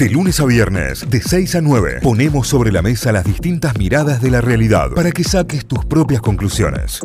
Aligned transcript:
De 0.00 0.08
lunes 0.08 0.40
a 0.40 0.46
viernes, 0.46 1.10
de 1.10 1.20
6 1.20 1.56
a 1.56 1.60
9, 1.60 1.98
ponemos 2.02 2.48
sobre 2.48 2.72
la 2.72 2.80
mesa 2.80 3.12
las 3.12 3.22
distintas 3.22 3.76
miradas 3.76 4.22
de 4.22 4.30
la 4.30 4.40
realidad 4.40 4.92
para 4.96 5.12
que 5.12 5.22
saques 5.22 5.66
tus 5.66 5.84
propias 5.84 6.22
conclusiones. 6.22 7.00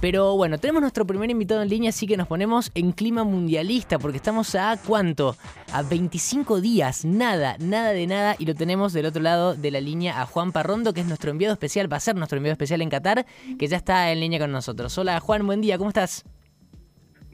Pero 0.00 0.36
bueno, 0.36 0.58
tenemos 0.58 0.80
nuestro 0.80 1.04
primer 1.04 1.28
invitado 1.28 1.62
en 1.62 1.68
línea, 1.68 1.90
así 1.90 2.06
que 2.06 2.16
nos 2.16 2.28
ponemos 2.28 2.70
en 2.76 2.92
clima 2.92 3.24
mundialista, 3.24 3.98
porque 3.98 4.18
estamos 4.18 4.54
a 4.54 4.78
cuánto? 4.86 5.36
A 5.72 5.82
25 5.82 6.60
días, 6.60 7.04
nada, 7.04 7.56
nada 7.58 7.88
de 7.88 8.06
nada, 8.06 8.36
y 8.38 8.46
lo 8.46 8.54
tenemos 8.54 8.92
del 8.92 9.06
otro 9.06 9.20
lado 9.20 9.56
de 9.56 9.72
la 9.72 9.80
línea 9.80 10.22
a 10.22 10.26
Juan 10.26 10.52
Parrondo, 10.52 10.94
que 10.94 11.00
es 11.00 11.08
nuestro 11.08 11.32
enviado 11.32 11.52
especial, 11.52 11.92
va 11.92 11.96
a 11.96 12.00
ser 12.00 12.14
nuestro 12.14 12.36
enviado 12.38 12.52
especial 12.52 12.80
en 12.80 12.90
Qatar, 12.90 13.26
que 13.58 13.66
ya 13.66 13.76
está 13.76 14.12
en 14.12 14.20
línea 14.20 14.38
con 14.38 14.52
nosotros. 14.52 14.96
Hola 14.98 15.18
Juan, 15.18 15.44
buen 15.44 15.62
día, 15.62 15.78
¿cómo 15.78 15.90
estás? 15.90 16.24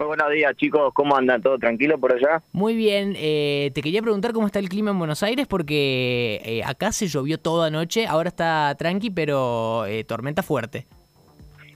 Muy 0.02 0.08
buenos 0.08 0.32
días 0.32 0.56
chicos, 0.56 0.92
¿cómo 0.94 1.14
andan? 1.16 1.40
¿Todo 1.40 1.58
tranquilo 1.58 1.96
por 1.96 2.12
allá? 2.12 2.42
Muy 2.50 2.74
bien, 2.74 3.14
eh, 3.16 3.70
te 3.72 3.82
quería 3.82 4.02
preguntar 4.02 4.32
cómo 4.32 4.46
está 4.46 4.58
el 4.58 4.68
clima 4.68 4.90
en 4.90 4.98
Buenos 4.98 5.22
Aires 5.22 5.46
porque 5.46 6.40
eh, 6.44 6.64
acá 6.64 6.90
se 6.90 7.06
llovió 7.06 7.38
toda 7.38 7.70
noche, 7.70 8.08
ahora 8.08 8.28
está 8.28 8.74
tranqui, 8.76 9.10
pero 9.10 9.86
eh, 9.86 10.02
tormenta 10.02 10.42
fuerte. 10.42 10.88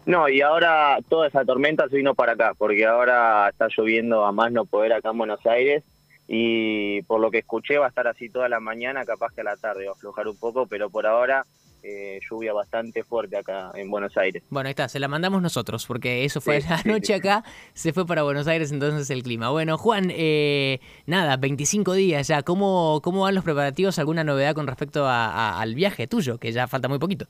No, 0.06 0.28
y 0.28 0.40
ahora 0.40 0.98
toda 1.08 1.28
esa 1.28 1.44
tormenta 1.44 1.88
se 1.88 1.98
vino 1.98 2.16
para 2.16 2.32
acá, 2.32 2.52
porque 2.58 2.84
ahora 2.84 3.48
está 3.48 3.68
lloviendo 3.68 4.24
a 4.24 4.32
más 4.32 4.50
no 4.50 4.64
poder 4.64 4.92
acá 4.94 5.10
en 5.10 5.18
Buenos 5.18 5.46
Aires 5.46 5.84
y 6.26 7.02
por 7.02 7.20
lo 7.20 7.30
que 7.30 7.38
escuché 7.38 7.78
va 7.78 7.86
a 7.86 7.90
estar 7.90 8.08
así 8.08 8.28
toda 8.28 8.48
la 8.48 8.58
mañana, 8.58 9.04
capaz 9.04 9.32
que 9.36 9.42
a 9.42 9.44
la 9.44 9.56
tarde 9.56 9.84
va 9.84 9.92
a 9.92 9.94
aflojar 9.94 10.26
un 10.26 10.36
poco, 10.36 10.66
pero 10.66 10.90
por 10.90 11.06
ahora 11.06 11.44
eh, 11.86 12.18
lluvia 12.28 12.52
bastante 12.52 13.04
fuerte 13.04 13.36
acá 13.36 13.70
en 13.74 13.90
Buenos 13.90 14.16
Aires. 14.16 14.42
Bueno, 14.50 14.66
ahí 14.66 14.72
está, 14.72 14.88
se 14.88 14.98
la 14.98 15.08
mandamos 15.08 15.40
nosotros, 15.40 15.86
porque 15.86 16.24
eso 16.24 16.40
fue 16.40 16.60
la 16.60 16.82
noche 16.84 17.14
acá, 17.14 17.44
se 17.74 17.92
fue 17.92 18.06
para 18.06 18.22
Buenos 18.22 18.48
Aires 18.48 18.72
entonces 18.72 19.08
el 19.10 19.22
clima. 19.22 19.50
Bueno, 19.50 19.78
Juan, 19.78 20.10
eh, 20.10 20.80
nada, 21.06 21.36
25 21.36 21.94
días 21.94 22.26
ya, 22.26 22.42
¿cómo, 22.42 23.00
¿cómo 23.02 23.22
van 23.22 23.34
los 23.34 23.44
preparativos? 23.44 23.98
¿Alguna 23.98 24.24
novedad 24.24 24.54
con 24.54 24.66
respecto 24.66 25.06
al 25.06 25.74
viaje 25.74 26.06
tuyo, 26.06 26.38
que 26.38 26.52
ya 26.52 26.66
falta 26.66 26.88
muy 26.88 26.98
poquito? 26.98 27.26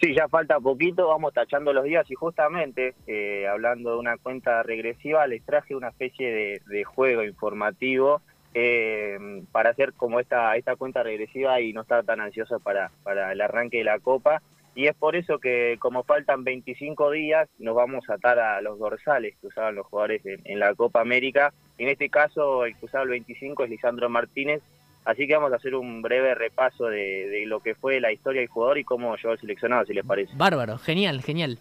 Sí, 0.00 0.14
ya 0.14 0.28
falta 0.28 0.60
poquito, 0.60 1.08
vamos 1.08 1.32
tachando 1.32 1.72
los 1.72 1.84
días 1.84 2.10
y 2.10 2.14
justamente 2.14 2.94
eh, 3.06 3.46
hablando 3.48 3.92
de 3.92 3.96
una 3.96 4.18
cuenta 4.18 4.62
regresiva 4.62 5.26
les 5.26 5.42
traje 5.42 5.74
una 5.74 5.88
especie 5.88 6.60
de, 6.66 6.84
juego 6.84 7.24
informativo 7.24 8.20
eh, 8.58 9.18
para 9.52 9.68
hacer 9.68 9.92
como 9.92 10.18
esta, 10.18 10.56
esta 10.56 10.76
cuenta 10.76 11.02
regresiva 11.02 11.60
y 11.60 11.74
no 11.74 11.82
estar 11.82 12.02
tan 12.04 12.22
ansioso 12.22 12.58
para, 12.58 12.90
para 13.02 13.30
el 13.32 13.42
arranque 13.42 13.76
de 13.76 13.84
la 13.84 13.98
Copa. 13.98 14.40
Y 14.74 14.86
es 14.86 14.94
por 14.94 15.14
eso 15.14 15.38
que 15.38 15.76
como 15.78 16.04
faltan 16.04 16.42
25 16.42 17.10
días 17.10 17.50
nos 17.58 17.74
vamos 17.74 18.08
a 18.08 18.14
atar 18.14 18.38
a 18.38 18.62
los 18.62 18.78
dorsales 18.78 19.34
que 19.42 19.48
usaban 19.48 19.74
los 19.74 19.86
jugadores 19.86 20.22
en, 20.24 20.58
la 20.58 20.74
Copa 20.74 21.02
América. 21.02 21.52
En 21.76 21.88
este 21.88 22.08
caso 22.08 22.64
el 22.64 22.74
que 22.78 22.86
usaba 22.86 23.04
el 23.04 23.10
25 23.10 23.64
es 23.64 23.70
Lisandro 23.70 24.08
Martínez, 24.08 24.62
Así 25.04 25.28
que 25.28 25.36
vamos 25.36 25.52
a 25.52 25.56
hacer 25.56 25.76
un 25.76 26.02
breve 26.02 26.34
repaso 26.34 26.86
de, 26.86 27.44
lo 27.46 27.60
que 27.60 27.76
fue 27.76 28.00
la 28.00 28.10
historia 28.10 28.40
del 28.40 28.48
jugador 28.48 28.78
y 28.78 28.82
cómo 28.82 29.14
llegó 29.14 29.34
el 29.34 29.38
seleccionado, 29.38 29.84
si 29.84 29.94
les 29.94 30.04
parece. 30.04 30.32
Bárbaro, 30.34 30.78
genial, 30.78 31.22
genial. 31.22 31.60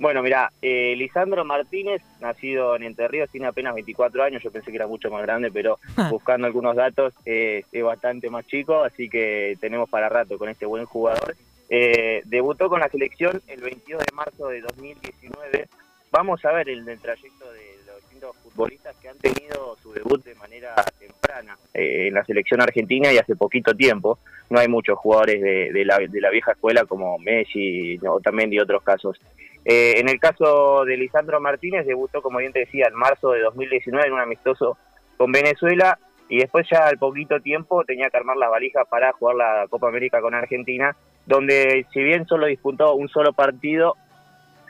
Bueno, 0.00 0.22
mira, 0.22 0.50
eh, 0.62 0.94
Lisandro 0.96 1.44
Martínez, 1.44 2.00
nacido 2.20 2.74
en 2.74 2.84
Entre 2.84 3.06
Ríos, 3.06 3.28
tiene 3.28 3.46
apenas 3.46 3.74
24 3.74 4.24
años, 4.24 4.42
yo 4.42 4.50
pensé 4.50 4.70
que 4.70 4.78
era 4.78 4.86
mucho 4.86 5.10
más 5.10 5.20
grande, 5.20 5.50
pero 5.52 5.78
buscando 6.10 6.46
algunos 6.46 6.74
datos 6.74 7.12
eh, 7.26 7.64
es 7.70 7.84
bastante 7.84 8.30
más 8.30 8.46
chico, 8.46 8.82
así 8.82 9.10
que 9.10 9.58
tenemos 9.60 9.90
para 9.90 10.08
rato 10.08 10.38
con 10.38 10.48
este 10.48 10.64
buen 10.64 10.86
jugador. 10.86 11.36
Eh, 11.68 12.22
debutó 12.24 12.70
con 12.70 12.80
la 12.80 12.88
selección 12.88 13.42
el 13.46 13.60
22 13.60 14.00
de 14.00 14.16
marzo 14.16 14.48
de 14.48 14.62
2019. 14.62 15.68
Vamos 16.10 16.42
a 16.46 16.52
ver 16.52 16.70
el, 16.70 16.88
el 16.88 16.98
trayecto 16.98 17.52
de 17.52 17.76
los 17.86 17.96
distintos 18.00 18.36
futbolistas 18.38 18.96
que 18.96 19.08
han 19.10 19.18
tenido 19.18 19.76
su 19.82 19.92
debut 19.92 20.24
de 20.24 20.34
manera 20.36 20.74
temprana 20.98 21.58
eh, 21.74 22.08
en 22.08 22.14
la 22.14 22.24
selección 22.24 22.62
argentina 22.62 23.12
y 23.12 23.18
hace 23.18 23.36
poquito 23.36 23.74
tiempo. 23.74 24.18
No 24.48 24.58
hay 24.58 24.66
muchos 24.66 24.98
jugadores 24.98 25.40
de, 25.42 25.84
la, 25.84 25.98
vieja 26.30 26.52
escuela 26.52 26.86
como 26.86 27.18
Messi 27.18 27.98
o 27.98 28.18
también 28.18 28.48
de 28.48 28.62
otros 28.62 28.82
casos. 28.82 29.20
Eh, 29.64 29.94
en 29.98 30.08
el 30.08 30.18
caso 30.18 30.84
de 30.84 30.96
Lisandro 30.96 31.40
Martínez, 31.40 31.86
debutó, 31.86 32.22
como 32.22 32.38
bien 32.38 32.52
te 32.52 32.60
decía, 32.60 32.86
en 32.88 32.94
marzo 32.94 33.32
de 33.32 33.40
2019 33.40 34.06
en 34.06 34.14
un 34.14 34.20
amistoso 34.20 34.78
con 35.16 35.32
Venezuela 35.32 35.98
y 36.28 36.38
después 36.38 36.66
ya 36.70 36.86
al 36.86 36.96
poquito 36.96 37.40
tiempo 37.40 37.84
tenía 37.84 38.08
que 38.08 38.16
armar 38.16 38.36
las 38.36 38.50
valijas 38.50 38.86
para 38.88 39.12
jugar 39.12 39.36
la 39.36 39.66
Copa 39.68 39.88
América 39.88 40.20
con 40.20 40.34
Argentina, 40.34 40.96
donde 41.26 41.84
si 41.92 42.02
bien 42.02 42.26
solo 42.26 42.46
disputó 42.46 42.94
un 42.94 43.08
solo 43.08 43.32
partido, 43.32 43.96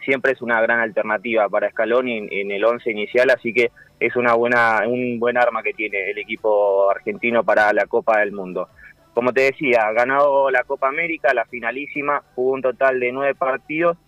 siempre 0.05 0.33
es 0.33 0.43
una 0.43 0.61
gran 0.61 0.81
alternativa 0.81 1.49
para 1.49 1.71
Scaloni 1.71 2.29
en, 2.31 2.51
el 2.51 2.65
11 2.65 2.91
inicial, 2.91 3.31
así 3.31 3.53
que 3.53 3.71
es 4.01 4.17
una 4.17 4.35
buena 4.35 4.81
un 4.87 5.21
buen 5.21 5.37
arma 5.37 5.63
que 5.63 5.75
tiene 5.75 6.11
el 6.11 6.19
equipo 6.19 6.91
argentino 6.91 7.45
para 7.45 7.73
la 7.73 7.87
Copa 7.87 8.21
del 8.21 8.33
Mundo. 8.33 8.69
Como 9.13 9.33
te 9.33 9.43
decía, 9.43 9.93
ganado 9.93 10.51
la 10.51 10.65
Copa 10.65 10.89
América, 10.89 11.35
la 11.35 11.45
finalísima, 11.45 12.23
jugó 12.35 12.53
un 12.53 12.63
total 12.63 12.99
de 12.99 13.13
nueve 13.13 13.35
partidos 13.35 13.99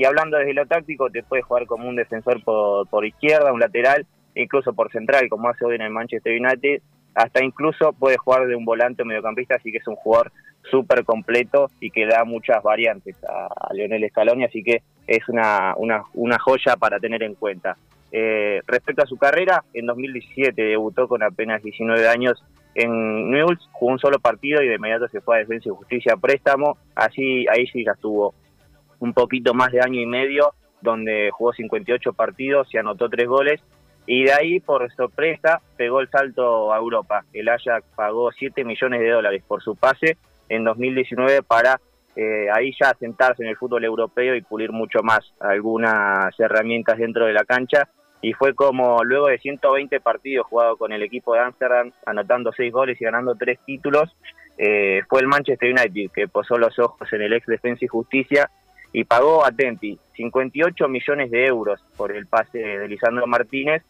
y 0.00 0.06
hablando 0.06 0.38
desde 0.38 0.54
lo 0.54 0.64
táctico, 0.64 1.10
te 1.10 1.22
puede 1.22 1.42
jugar 1.42 1.66
como 1.66 1.86
un 1.86 1.94
defensor 1.94 2.42
por, 2.42 2.88
por 2.88 3.04
izquierda, 3.04 3.52
un 3.52 3.60
lateral, 3.60 4.06
incluso 4.34 4.72
por 4.72 4.90
central, 4.90 5.28
como 5.28 5.50
hace 5.50 5.66
hoy 5.66 5.74
en 5.74 5.82
el 5.82 5.90
Manchester 5.90 6.40
United, 6.40 6.80
hasta 7.14 7.44
incluso 7.44 7.92
puede 7.92 8.16
jugar 8.16 8.46
de 8.46 8.56
un 8.56 8.64
volante 8.64 9.02
o 9.02 9.04
mediocampista, 9.04 9.56
así 9.56 9.70
que 9.70 9.76
es 9.76 9.86
un 9.86 9.96
jugador 9.96 10.32
súper 10.70 11.04
completo 11.04 11.70
y 11.80 11.90
que 11.90 12.06
da 12.06 12.24
muchas 12.24 12.62
variantes 12.62 13.14
a, 13.28 13.74
Lionel 13.74 14.08
Scaloni, 14.08 14.44
así 14.44 14.62
que 14.62 14.80
es 15.06 15.28
una, 15.28 15.74
una, 15.76 16.38
joya 16.38 16.76
para 16.76 16.98
tener 16.98 17.22
en 17.22 17.34
cuenta. 17.34 17.76
Eh, 18.10 18.62
respecto 18.66 19.02
a 19.02 19.06
su 19.06 19.18
carrera, 19.18 19.64
en 19.74 19.84
2017 19.84 20.62
debutó 20.62 21.08
con 21.08 21.22
apenas 21.22 21.62
19 21.62 22.08
años 22.08 22.42
en 22.74 23.30
Newell's, 23.30 23.68
jugó 23.72 23.92
un 23.92 23.98
solo 23.98 24.18
partido 24.18 24.62
y 24.62 24.68
de 24.68 24.76
inmediato 24.76 25.08
se 25.08 25.20
fue 25.20 25.36
a 25.36 25.38
Defensa 25.40 25.68
y 25.68 25.72
Justicia 25.72 26.14
a 26.14 26.16
préstamo, 26.16 26.78
así 26.94 27.44
ahí 27.50 27.66
sí 27.66 27.84
ya 27.84 27.92
estuvo 27.92 28.32
un 29.00 29.12
poquito 29.12 29.52
más 29.52 29.72
de 29.72 29.80
año 29.80 30.00
y 30.00 30.06
medio, 30.06 30.54
donde 30.80 31.30
jugó 31.32 31.52
58 31.52 32.12
partidos 32.12 32.72
y 32.72 32.78
anotó 32.78 33.08
tres 33.08 33.26
goles, 33.26 33.60
y 34.06 34.24
de 34.24 34.32
ahí, 34.32 34.60
por 34.60 34.90
sorpresa, 34.94 35.60
pegó 35.76 36.00
el 36.00 36.08
salto 36.08 36.72
a 36.72 36.78
Europa. 36.78 37.24
El 37.32 37.48
Ajax 37.48 37.86
pagó 37.94 38.32
7 38.32 38.64
millones 38.64 39.00
de 39.00 39.10
dólares 39.10 39.42
por 39.46 39.62
su 39.62 39.76
pase 39.76 40.16
en 40.48 40.64
2019 40.64 41.42
para 41.42 41.80
eh, 42.16 42.48
ahí 42.52 42.72
ya 42.80 42.92
sentarse 42.98 43.44
en 43.44 43.50
el 43.50 43.56
fútbol 43.56 43.84
europeo 43.84 44.34
y 44.34 44.42
pulir 44.42 44.72
mucho 44.72 45.00
más 45.02 45.20
algunas 45.38 46.38
herramientas 46.40 46.98
dentro 46.98 47.26
de 47.26 47.32
la 47.32 47.44
cancha. 47.44 47.88
Y 48.20 48.32
fue 48.32 48.52
como 48.54 49.02
luego 49.04 49.28
de 49.28 49.38
120 49.38 50.00
partidos 50.00 50.46
jugados 50.46 50.76
con 50.76 50.92
el 50.92 51.02
equipo 51.02 51.34
de 51.34 51.40
Amsterdam, 51.40 51.92
anotando 52.04 52.52
6 52.52 52.72
goles 52.72 53.00
y 53.00 53.04
ganando 53.04 53.34
3 53.34 53.60
títulos, 53.64 54.14
eh, 54.58 55.02
fue 55.08 55.20
el 55.20 55.28
Manchester 55.28 55.70
United 55.70 56.10
que 56.12 56.28
posó 56.28 56.58
los 56.58 56.78
ojos 56.78 57.10
en 57.12 57.22
el 57.22 57.32
ex 57.32 57.46
Defensa 57.46 57.84
y 57.84 57.88
Justicia 57.88 58.50
y 58.92 59.04
pagó, 59.04 59.44
atenti, 59.44 59.98
58 60.16 60.88
millones 60.88 61.30
de 61.30 61.46
euros 61.46 61.80
por 61.96 62.12
el 62.12 62.26
pase 62.26 62.58
de 62.58 62.88
Lisandro 62.88 63.26
Martínez, 63.26 63.82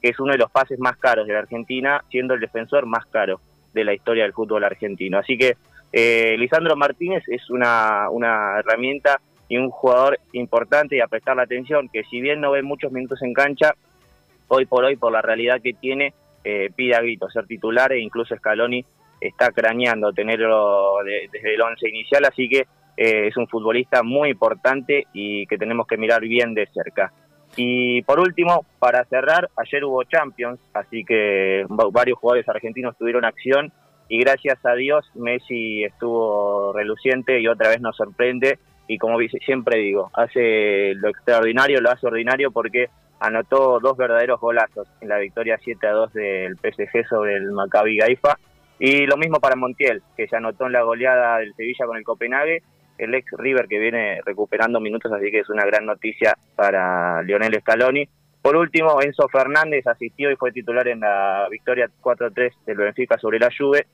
que 0.00 0.10
es 0.10 0.20
uno 0.20 0.32
de 0.32 0.38
los 0.38 0.50
pases 0.50 0.78
más 0.78 0.96
caros 0.96 1.26
de 1.26 1.32
la 1.32 1.40
Argentina, 1.40 2.04
siendo 2.10 2.34
el 2.34 2.40
defensor 2.40 2.86
más 2.86 3.06
caro 3.06 3.40
de 3.72 3.84
la 3.84 3.94
historia 3.94 4.22
del 4.22 4.32
fútbol 4.32 4.64
argentino. 4.64 5.18
Así 5.18 5.36
que 5.36 5.56
eh, 5.92 6.36
Lisandro 6.38 6.76
Martínez 6.76 7.24
es 7.26 7.50
una, 7.50 8.08
una 8.10 8.58
herramienta 8.58 9.20
y 9.48 9.56
un 9.56 9.70
jugador 9.70 10.18
importante 10.32 10.96
y 10.96 11.00
a 11.00 11.08
prestar 11.08 11.36
la 11.36 11.42
atención, 11.42 11.88
que 11.88 12.04
si 12.04 12.20
bien 12.20 12.40
no 12.40 12.52
ve 12.52 12.62
muchos 12.62 12.92
minutos 12.92 13.22
en 13.22 13.34
cancha, 13.34 13.74
hoy 14.48 14.66
por 14.66 14.84
hoy, 14.84 14.96
por 14.96 15.12
la 15.12 15.22
realidad 15.22 15.60
que 15.62 15.72
tiene, 15.72 16.14
eh, 16.44 16.70
pide 16.74 16.94
a 16.94 17.00
gritos 17.00 17.32
ser 17.32 17.46
titular 17.46 17.92
e 17.92 18.00
incluso 18.00 18.36
Scaloni 18.36 18.84
está 19.20 19.50
craneando 19.50 20.12
tenerlo 20.12 20.96
desde 21.04 21.54
el 21.54 21.60
once 21.60 21.88
inicial, 21.88 22.24
así 22.24 22.48
que 22.48 22.66
eh, 22.96 23.28
es 23.28 23.36
un 23.36 23.48
futbolista 23.48 24.02
muy 24.02 24.30
importante 24.30 25.06
y 25.12 25.46
que 25.46 25.58
tenemos 25.58 25.86
que 25.86 25.96
mirar 25.96 26.22
bien 26.22 26.54
de 26.54 26.66
cerca. 26.66 27.12
Y 27.56 28.02
por 28.02 28.18
último, 28.18 28.64
para 28.78 29.04
cerrar, 29.04 29.48
ayer 29.56 29.84
hubo 29.84 30.02
Champions, 30.04 30.60
así 30.72 31.04
que 31.04 31.64
varios 31.68 32.18
jugadores 32.18 32.48
argentinos 32.48 32.96
tuvieron 32.98 33.24
acción 33.24 33.72
y 34.08 34.18
gracias 34.18 34.58
a 34.66 34.74
Dios 34.74 35.10
Messi 35.14 35.84
estuvo 35.84 36.72
reluciente 36.72 37.40
y 37.40 37.48
otra 37.48 37.70
vez 37.70 37.80
nos 37.80 37.96
sorprende 37.96 38.58
y 38.86 38.98
como 38.98 39.18
siempre 39.44 39.78
digo, 39.78 40.10
hace 40.14 40.94
lo 40.96 41.08
extraordinario, 41.08 41.80
lo 41.80 41.90
hace 41.90 42.06
ordinario 42.06 42.50
porque 42.50 42.90
anotó 43.18 43.78
dos 43.80 43.96
verdaderos 43.96 44.40
golazos 44.40 44.88
en 45.00 45.08
la 45.08 45.18
victoria 45.18 45.58
7 45.62 45.86
a 45.86 45.92
2 45.92 46.12
del 46.12 46.56
PSG 46.56 47.08
sobre 47.08 47.36
el 47.36 47.52
Maccabi 47.52 47.96
Gaifa 47.96 48.36
y 48.78 49.06
lo 49.06 49.16
mismo 49.16 49.38
para 49.40 49.56
Montiel, 49.56 50.02
que 50.16 50.26
se 50.26 50.36
anotó 50.36 50.66
en 50.66 50.72
la 50.72 50.82
goleada 50.82 51.38
del 51.38 51.54
Sevilla 51.54 51.86
con 51.86 51.96
el 51.96 52.04
Copenhague, 52.04 52.62
el 52.98 53.14
ex 53.14 53.30
River 53.32 53.66
que 53.68 53.78
viene 53.78 54.20
recuperando 54.24 54.80
minutos, 54.80 55.12
así 55.12 55.30
que 55.30 55.40
es 55.40 55.50
una 55.50 55.64
gran 55.64 55.86
noticia 55.86 56.36
para 56.56 57.22
Lionel 57.22 57.60
Scaloni. 57.60 58.08
Por 58.42 58.56
último, 58.56 59.00
Enzo 59.00 59.28
Fernández 59.28 59.86
asistió 59.86 60.30
y 60.30 60.36
fue 60.36 60.52
titular 60.52 60.86
en 60.88 61.00
la 61.00 61.46
victoria 61.50 61.88
4-3 62.02 62.52
del 62.66 62.76
Benfica 62.76 63.18
sobre 63.18 63.38
la 63.38 63.48
Juve. 63.56 63.86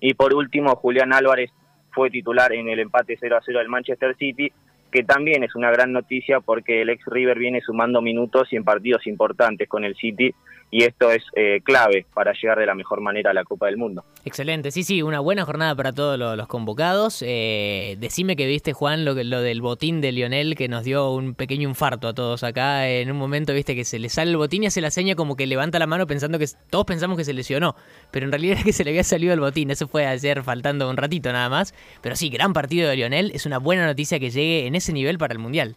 Y 0.00 0.14
por 0.14 0.34
último, 0.34 0.74
Julián 0.76 1.12
Álvarez 1.12 1.50
fue 1.92 2.10
titular 2.10 2.52
en 2.52 2.68
el 2.68 2.80
empate 2.80 3.16
0-0 3.16 3.58
del 3.58 3.68
Manchester 3.68 4.16
City, 4.16 4.52
que 4.90 5.02
también 5.04 5.44
es 5.44 5.54
una 5.54 5.70
gran 5.70 5.92
noticia 5.92 6.40
porque 6.40 6.82
el 6.82 6.90
ex 6.90 7.04
River 7.06 7.38
viene 7.38 7.60
sumando 7.60 8.02
minutos 8.02 8.52
y 8.52 8.56
en 8.56 8.64
partidos 8.64 9.06
importantes 9.06 9.68
con 9.68 9.84
el 9.84 9.94
City. 9.96 10.34
Y 10.70 10.84
esto 10.84 11.10
es 11.10 11.22
eh, 11.34 11.60
clave 11.62 12.06
para 12.12 12.32
llegar 12.32 12.58
de 12.58 12.66
la 12.66 12.74
mejor 12.74 13.00
manera 13.00 13.30
a 13.30 13.34
la 13.34 13.44
Copa 13.44 13.66
del 13.66 13.76
Mundo. 13.76 14.04
Excelente, 14.24 14.70
sí, 14.70 14.82
sí, 14.82 15.02
una 15.02 15.20
buena 15.20 15.44
jornada 15.44 15.74
para 15.74 15.92
todos 15.92 16.18
los, 16.18 16.46
convocados. 16.48 17.22
Eh, 17.26 17.96
decime 17.98 18.36
que 18.36 18.46
viste, 18.46 18.72
Juan, 18.72 19.04
lo, 19.04 19.14
lo 19.14 19.40
del 19.40 19.60
botín 19.62 20.00
de 20.00 20.12
Lionel 20.12 20.56
que 20.56 20.68
nos 20.68 20.84
dio 20.84 21.10
un 21.12 21.34
pequeño 21.34 21.68
infarto 21.68 22.08
a 22.08 22.14
todos 22.14 22.42
acá. 22.42 22.88
En 22.88 23.10
un 23.10 23.16
momento, 23.16 23.54
viste, 23.54 23.74
que 23.74 23.84
se 23.84 23.98
le 23.98 24.08
sale 24.08 24.32
el 24.32 24.36
botín 24.36 24.64
y 24.64 24.66
hace 24.66 24.80
la 24.80 24.90
seña 24.90 25.14
como 25.14 25.36
que 25.36 25.46
levanta 25.46 25.78
la 25.78 25.86
mano 25.86 26.06
pensando 26.06 26.38
que 26.38 26.46
todos 26.68 26.84
pensamos 26.84 27.16
que 27.16 27.24
se 27.24 27.32
lesionó, 27.32 27.76
pero 28.10 28.26
en 28.26 28.32
realidad 28.32 28.56
era 28.56 28.64
que 28.64 28.72
se 28.72 28.84
le 28.84 28.90
había 28.90 29.04
salido 29.04 29.32
el 29.32 29.40
botín. 29.40 29.70
Eso 29.70 29.86
fue 29.86 30.06
ayer 30.06 30.42
faltando 30.42 30.90
un 30.90 30.96
ratito 30.96 31.32
nada 31.32 31.48
más. 31.48 31.74
Pero 32.02 32.16
sí, 32.16 32.28
gran 32.28 32.52
partido 32.52 32.88
de 32.88 32.96
Lionel. 32.96 33.30
Es 33.34 33.46
una 33.46 33.58
buena 33.58 33.86
noticia 33.86 34.18
que 34.18 34.30
llegue 34.30 34.66
en 34.66 34.74
ese 34.74 34.92
nivel 34.92 35.18
para 35.18 35.32
el 35.32 35.38
Mundial. 35.38 35.76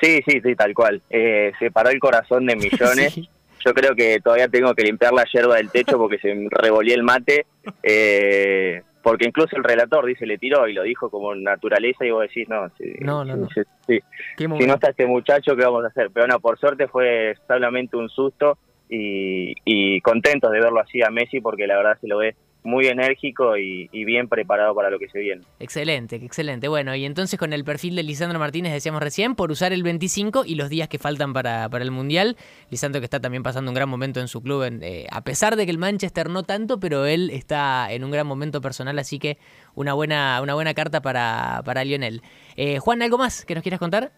Sí, 0.00 0.20
sí, 0.26 0.40
sí, 0.40 0.54
tal 0.54 0.74
cual. 0.74 1.02
Eh, 1.10 1.52
se 1.58 1.70
paró 1.70 1.90
el 1.90 1.98
corazón 1.98 2.46
de 2.46 2.56
millones. 2.56 3.18
Yo 3.64 3.72
creo 3.72 3.94
que 3.94 4.20
todavía 4.20 4.48
tengo 4.48 4.74
que 4.74 4.82
limpiar 4.82 5.12
la 5.12 5.24
hierba 5.24 5.56
del 5.56 5.70
techo 5.70 5.96
porque 5.98 6.18
se 6.18 6.34
me 6.34 6.48
revolvió 6.50 6.94
el 6.94 7.02
mate. 7.02 7.46
Eh, 7.82 8.82
porque 9.04 9.26
incluso 9.26 9.54
el 9.56 9.62
relator 9.62 10.06
dice 10.06 10.26
le 10.26 10.38
tiró 10.38 10.66
y 10.66 10.72
lo 10.72 10.82
dijo 10.82 11.10
como 11.10 11.34
naturaleza 11.34 12.06
y 12.06 12.10
vos 12.10 12.22
decís 12.22 12.48
no, 12.48 12.70
no, 13.00 13.24
no, 13.24 13.36
no. 13.36 13.48
si 13.86 14.66
no 14.66 14.74
está 14.74 14.90
este 14.90 15.06
muchacho 15.06 15.54
qué 15.54 15.62
vamos 15.62 15.84
a 15.84 15.88
hacer 15.88 16.10
pero 16.10 16.26
no 16.26 16.40
por 16.40 16.58
suerte 16.58 16.88
fue 16.88 17.36
solamente 17.46 17.98
un 17.98 18.08
susto 18.08 18.56
y, 18.88 19.54
y 19.66 20.00
contentos 20.00 20.50
de 20.50 20.58
verlo 20.58 20.80
así 20.80 21.02
a 21.02 21.10
Messi 21.10 21.42
porque 21.42 21.66
la 21.66 21.76
verdad 21.76 21.98
se 22.00 22.08
lo 22.08 22.16
ve 22.16 22.34
muy 22.64 22.86
enérgico 22.86 23.56
y, 23.58 23.88
bien 24.04 24.28
preparado 24.28 24.74
para 24.74 24.90
lo 24.90 24.98
que 24.98 25.08
se 25.08 25.18
viene. 25.18 25.42
Excelente, 25.60 26.16
excelente. 26.16 26.66
Bueno, 26.66 26.94
y 26.94 27.04
entonces 27.04 27.38
con 27.38 27.52
el 27.52 27.62
perfil 27.62 27.94
de 27.94 28.02
Lisandro 28.02 28.38
Martínez 28.38 28.72
decíamos 28.72 29.02
recién, 29.02 29.34
por 29.34 29.50
usar 29.50 29.72
el 29.72 29.82
25 29.82 30.44
y 30.46 30.54
los 30.54 30.70
días 30.70 30.88
que 30.88 30.98
faltan 30.98 31.32
para, 31.32 31.68
para 31.68 31.84
el 31.84 31.90
Mundial. 31.90 32.36
Lisandro 32.70 33.00
que 33.00 33.04
está 33.04 33.20
también 33.20 33.42
pasando 33.42 33.70
un 33.70 33.74
gran 33.74 33.88
momento 33.88 34.20
en 34.20 34.28
su 34.28 34.42
club, 34.42 34.64
eh, 34.82 35.06
a 35.10 35.22
pesar 35.22 35.56
de 35.56 35.66
que 35.66 35.70
el 35.70 35.78
Manchester 35.78 36.30
no 36.30 36.42
tanto, 36.42 36.80
pero 36.80 37.04
él 37.04 37.30
está 37.30 37.92
en 37.92 38.02
un 38.02 38.10
gran 38.10 38.26
momento 38.26 38.60
personal, 38.60 38.98
así 38.98 39.18
que 39.18 39.36
una 39.74 39.92
buena, 39.92 40.40
una 40.42 40.54
buena 40.54 40.72
carta 40.72 41.02
para, 41.02 41.60
para 41.64 41.84
Lionel. 41.84 42.22
Eh, 42.56 42.78
Juan, 42.78 43.02
¿algo 43.02 43.18
más 43.18 43.44
que 43.44 43.54
nos 43.54 43.62
quieras 43.62 43.78
contar? 43.78 44.10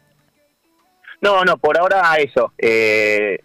No, 1.21 1.45
no, 1.45 1.57
por 1.59 1.79
ahora 1.79 2.15
eso. 2.19 2.53
Eh, 2.59 3.39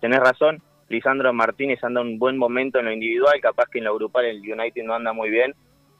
tenés 0.00 0.20
razón 0.20 0.62
Lisandro 0.88 1.32
Martínez 1.32 1.82
anda 1.82 2.00
un 2.00 2.18
buen 2.18 2.36
momento 2.36 2.78
en 2.78 2.86
lo 2.86 2.92
individual, 2.92 3.40
capaz 3.40 3.66
que 3.70 3.78
en 3.78 3.84
lo 3.84 3.94
grupal 3.94 4.26
el 4.26 4.40
United 4.40 4.82
no 4.84 4.94
anda 4.94 5.12
muy 5.12 5.30
bien, 5.30 5.54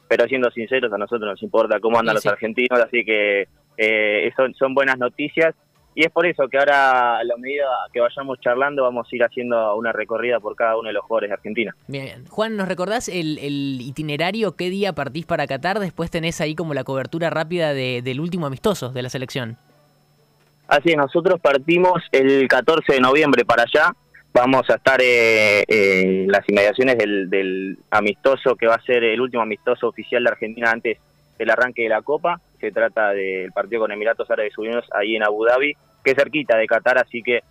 pero 0.08 0.26
siendo 0.26 0.50
sinceros, 0.50 0.92
a 0.92 0.98
nosotros 0.98 1.30
nos 1.30 1.42
importa 1.42 1.80
cómo 1.80 1.98
andan 1.98 2.16
los 2.16 2.26
argentinos, 2.26 2.80
así 2.80 3.04
que 3.04 3.48
eh, 3.76 4.32
son, 4.36 4.54
son 4.54 4.74
buenas 4.74 4.98
noticias. 4.98 5.54
Y 5.96 6.04
es 6.04 6.10
por 6.10 6.26
eso 6.26 6.48
que 6.48 6.58
ahora, 6.58 7.18
a 7.18 7.24
la 7.24 7.36
medida 7.36 7.66
que 7.92 8.00
vayamos 8.00 8.40
charlando, 8.40 8.82
vamos 8.82 9.06
a 9.10 9.16
ir 9.16 9.22
haciendo 9.22 9.76
una 9.76 9.92
recorrida 9.92 10.40
por 10.40 10.56
cada 10.56 10.76
uno 10.76 10.88
de 10.88 10.92
los 10.92 11.04
jugadores 11.04 11.30
de 11.30 11.34
Argentina. 11.34 11.76
Bien, 11.86 12.26
Juan, 12.28 12.56
¿nos 12.56 12.66
recordás 12.66 13.08
el, 13.08 13.38
itinerario? 13.80 14.56
¿Qué 14.56 14.70
día 14.70 14.92
partís 14.92 15.24
para 15.24 15.46
Qatar? 15.46 15.78
Después 15.78 16.10
tenés 16.10 16.40
ahí 16.40 16.56
como 16.56 16.74
la 16.74 16.82
cobertura 16.82 17.30
rápida 17.30 17.74
del 17.74 18.20
último 18.20 18.46
amistoso 18.46 18.90
de 18.90 19.02
la 19.02 19.08
selección. 19.08 19.56
Así 20.66 20.90
es, 20.90 20.96
nosotros 20.96 21.40
partimos 21.40 22.02
el 22.10 22.48
14 22.48 22.94
de 22.94 23.00
noviembre 23.00 23.44
para 23.44 23.62
allá 23.62 23.94
vamos 24.34 24.68
a 24.68 24.74
estar 24.74 25.00
eh, 25.00 25.62
en 25.68 26.26
las 26.26 26.46
inmediaciones 26.48 26.98
del, 26.98 27.78
amistoso 27.90 28.56
que 28.56 28.66
va 28.66 28.74
a 28.74 28.82
ser 28.82 29.04
el 29.04 29.20
último 29.20 29.44
amistoso 29.44 29.86
oficial 29.86 30.24
de 30.24 30.30
Argentina 30.30 30.72
antes 30.72 30.98
del 31.38 31.50
arranque 31.50 31.82
de 31.82 31.88
la 31.88 32.02
Copa. 32.02 32.40
Se 32.60 32.72
trata 32.72 33.10
del 33.10 33.52
partido 33.52 33.82
con 33.82 33.92
Emiratos 33.92 34.28
Árabes 34.30 34.58
Unidos 34.58 34.86
ahí 34.92 35.14
en 35.14 35.22
Abu 35.22 35.44
Dhabi, 35.44 35.74
que 36.02 36.10
es 36.10 36.16
cerquita 36.16 36.56
de 36.56 36.66
Qatar, 36.66 36.98
así 36.98 37.22
que 37.22 37.42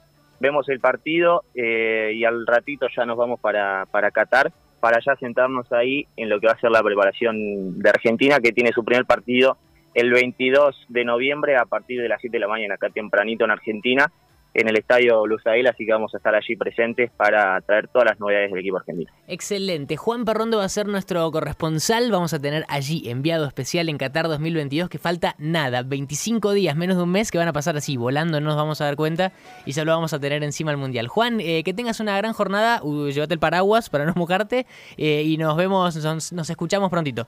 vemos 0.41 0.67
el 0.67 0.81
partido 0.81 1.43
eh, 1.55 2.11
y 2.15 2.25
al 2.25 2.45
ratito 2.45 2.87
ya 2.95 3.05
nos 3.05 3.17
vamos 3.17 3.39
para, 3.39 3.85
para 3.89 4.11
Qatar, 4.11 4.51
para 4.81 4.99
ya 4.99 5.15
sentarnos 5.15 5.71
ahí 5.71 6.05
en 6.17 6.27
lo 6.27 6.41
que 6.41 6.47
va 6.47 6.53
a 6.53 6.59
ser 6.59 6.71
la 6.71 6.83
preparación 6.83 7.79
de 7.79 7.89
Argentina, 7.89 8.41
que 8.41 8.51
tiene 8.51 8.73
su 8.73 8.83
primer 8.83 9.05
partido 9.05 9.57
el 9.93 10.11
22 10.11 10.85
de 10.89 11.05
noviembre 11.05 11.55
a 11.55 11.63
partir 11.63 12.01
de 12.01 12.09
las 12.09 12.19
7 12.19 12.35
de 12.35 12.41
la 12.41 12.47
mañana, 12.49 12.75
acá 12.75 12.89
tempranito 12.89 13.45
en 13.45 13.51
Argentina 13.51 14.11
en 14.53 14.67
el 14.67 14.77
estadio 14.77 15.25
Lusail, 15.25 15.67
así 15.67 15.85
que 15.85 15.91
vamos 15.91 16.13
a 16.13 16.17
estar 16.17 16.35
allí 16.35 16.55
presentes 16.55 17.11
para 17.11 17.59
traer 17.61 17.87
todas 17.87 18.09
las 18.09 18.19
novedades 18.19 18.51
del 18.51 18.59
equipo 18.59 18.77
argentino. 18.77 19.11
Excelente. 19.27 19.97
Juan 19.97 20.25
Parrondo 20.25 20.57
va 20.57 20.65
a 20.65 20.69
ser 20.69 20.87
nuestro 20.87 21.29
corresponsal. 21.31 22.11
Vamos 22.11 22.33
a 22.33 22.39
tener 22.39 22.65
allí 22.67 23.09
enviado 23.09 23.45
especial 23.45 23.89
en 23.89 23.97
Qatar 23.97 24.27
2022, 24.27 24.89
que 24.89 24.99
falta 24.99 25.35
nada, 25.37 25.83
25 25.83 26.53
días, 26.53 26.75
menos 26.75 26.97
de 26.97 27.03
un 27.03 27.11
mes, 27.11 27.31
que 27.31 27.37
van 27.37 27.47
a 27.47 27.53
pasar 27.53 27.75
así, 27.77 27.97
volando, 27.97 28.39
no 28.39 28.47
nos 28.47 28.55
vamos 28.55 28.81
a 28.81 28.85
dar 28.85 28.95
cuenta, 28.95 29.31
y 29.65 29.71
ya 29.71 29.83
lo 29.85 29.91
vamos 29.91 30.13
a 30.13 30.19
tener 30.19 30.43
encima 30.43 30.71
el 30.71 30.77
Mundial. 30.77 31.07
Juan, 31.07 31.39
eh, 31.39 31.63
que 31.63 31.73
tengas 31.73 31.99
una 31.99 32.15
gran 32.17 32.33
jornada, 32.33 32.81
llévate 32.81 33.33
el 33.33 33.39
paraguas 33.39 33.89
para 33.89 34.05
no 34.05 34.13
mojarte, 34.15 34.65
eh, 34.97 35.23
y 35.23 35.37
nos 35.37 35.55
vemos, 35.57 35.95
nos 36.31 36.49
escuchamos 36.49 36.89
prontito. 36.89 37.27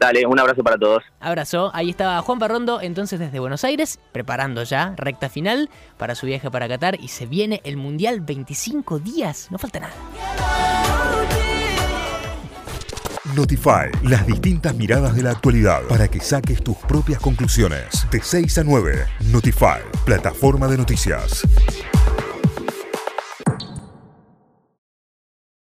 Dale, 0.00 0.24
un 0.24 0.40
abrazo 0.40 0.64
para 0.64 0.78
todos. 0.78 1.04
Abrazo. 1.20 1.70
Ahí 1.74 1.90
estaba 1.90 2.22
Juan 2.22 2.38
Parrondo, 2.38 2.80
entonces 2.80 3.20
desde 3.20 3.38
Buenos 3.38 3.64
Aires, 3.64 4.00
preparando 4.12 4.62
ya 4.62 4.94
recta 4.96 5.28
final 5.28 5.68
para 5.98 6.14
su 6.14 6.24
viaje 6.24 6.50
para 6.50 6.66
Qatar 6.68 6.98
y 6.98 7.08
se 7.08 7.26
viene 7.26 7.60
el 7.64 7.76
Mundial 7.76 8.22
25 8.22 8.98
días. 8.98 9.48
No 9.50 9.58
falta 9.58 9.80
nada. 9.80 9.92
Notify, 13.36 13.90
las 14.02 14.26
distintas 14.26 14.74
miradas 14.74 15.14
de 15.14 15.22
la 15.22 15.32
actualidad 15.32 15.82
para 15.82 16.08
que 16.08 16.20
saques 16.20 16.64
tus 16.64 16.78
propias 16.78 17.20
conclusiones. 17.20 18.06
De 18.10 18.22
6 18.22 18.56
a 18.56 18.64
9, 18.64 19.06
Notify, 19.30 19.82
plataforma 20.06 20.66
de 20.66 20.78
noticias. 20.78 21.46